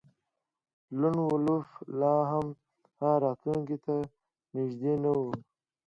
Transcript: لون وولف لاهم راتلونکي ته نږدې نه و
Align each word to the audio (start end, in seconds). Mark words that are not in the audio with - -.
لون 0.99 1.15
وولف 1.27 1.67
لاهم 1.99 2.47
راتلونکي 3.23 3.77
ته 3.85 3.95
نږدې 4.55 4.93
نه 5.03 5.11
و 5.19 5.23